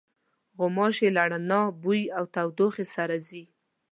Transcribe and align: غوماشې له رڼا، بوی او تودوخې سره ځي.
غوماشې 0.57 1.07
له 1.15 1.23
رڼا، 1.31 1.61
بوی 1.81 2.01
او 2.17 2.23
تودوخې 2.33 2.85
سره 2.95 3.15
ځي. 3.27 3.43